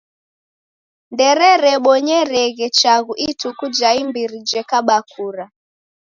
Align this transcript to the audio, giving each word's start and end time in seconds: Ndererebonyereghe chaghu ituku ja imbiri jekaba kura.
Ndererebonyereghe 1.13 2.67
chaghu 2.79 3.13
ituku 3.29 3.65
ja 3.77 3.89
imbiri 4.01 4.37
jekaba 4.49 4.97
kura. 5.11 5.45